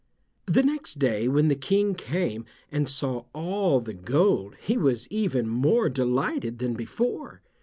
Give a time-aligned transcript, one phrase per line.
[0.47, 5.47] The next day, when the King came and saw all the gold he was even
[5.47, 7.43] more delighted than before.